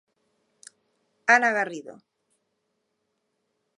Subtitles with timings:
[1.35, 1.95] Ana Garrido.